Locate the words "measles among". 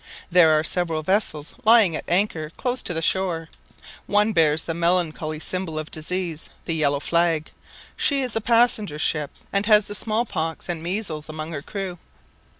10.81-11.51